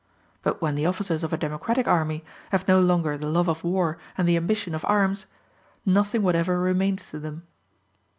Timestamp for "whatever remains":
6.23-7.05